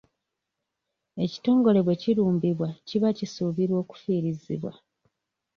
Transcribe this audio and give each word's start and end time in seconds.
Ekitongole 1.23 1.79
bwe 1.83 1.95
kirumbibwa 2.01 2.67
kiba 2.87 3.09
kisuubirwa 3.17 3.77
okufiirizibwa. 3.83 4.71